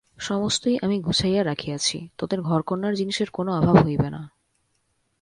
[0.19, 4.21] সমস্তই আমি গুছাইয়া রাখিয়াছি, তোদের ঘরকন্নার জিনিসের কোনো অভাব হইবে না।